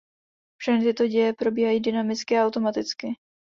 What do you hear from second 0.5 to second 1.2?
Všechny tyto